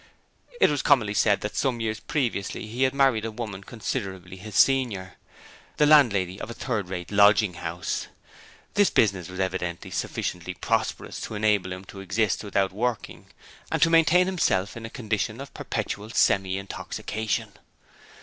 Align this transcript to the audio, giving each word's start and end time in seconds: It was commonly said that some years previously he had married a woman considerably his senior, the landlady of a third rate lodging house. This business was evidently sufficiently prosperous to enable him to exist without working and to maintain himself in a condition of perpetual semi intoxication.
It 0.59 0.71
was 0.71 0.81
commonly 0.81 1.13
said 1.13 1.41
that 1.41 1.55
some 1.55 1.79
years 1.79 1.99
previously 1.99 2.65
he 2.65 2.81
had 2.81 2.93
married 2.95 3.23
a 3.23 3.29
woman 3.29 3.63
considerably 3.63 4.37
his 4.37 4.55
senior, 4.55 5.13
the 5.77 5.85
landlady 5.85 6.41
of 6.41 6.49
a 6.49 6.55
third 6.55 6.89
rate 6.89 7.11
lodging 7.11 7.53
house. 7.53 8.07
This 8.73 8.89
business 8.89 9.29
was 9.29 9.39
evidently 9.39 9.91
sufficiently 9.91 10.55
prosperous 10.55 11.21
to 11.21 11.35
enable 11.35 11.71
him 11.71 11.85
to 11.85 11.99
exist 11.99 12.43
without 12.43 12.71
working 12.71 13.27
and 13.71 13.79
to 13.83 13.91
maintain 13.91 14.25
himself 14.25 14.75
in 14.75 14.87
a 14.87 14.89
condition 14.89 15.39
of 15.39 15.53
perpetual 15.53 16.09
semi 16.09 16.57
intoxication. 16.57 17.51